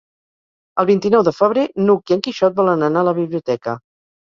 [0.83, 3.79] El vint-i-nou de febrer n'Hug i en Quixot volen anar a la biblioteca.